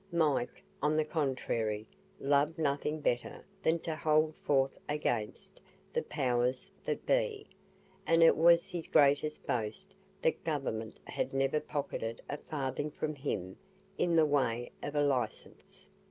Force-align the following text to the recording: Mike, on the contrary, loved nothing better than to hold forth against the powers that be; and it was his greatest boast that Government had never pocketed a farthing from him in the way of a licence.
Mike, 0.11 0.63
on 0.81 0.97
the 0.97 1.05
contrary, 1.05 1.85
loved 2.19 2.57
nothing 2.57 2.99
better 3.01 3.45
than 3.61 3.77
to 3.77 3.95
hold 3.95 4.33
forth 4.37 4.75
against 4.89 5.61
the 5.93 6.01
powers 6.01 6.71
that 6.83 7.05
be; 7.05 7.45
and 8.07 8.23
it 8.23 8.35
was 8.35 8.65
his 8.65 8.87
greatest 8.87 9.45
boast 9.45 9.95
that 10.19 10.43
Government 10.43 10.97
had 11.05 11.33
never 11.35 11.59
pocketed 11.59 12.19
a 12.27 12.37
farthing 12.37 12.89
from 12.89 13.13
him 13.13 13.57
in 13.95 14.15
the 14.15 14.25
way 14.25 14.71
of 14.81 14.95
a 14.95 15.03
licence. 15.03 15.85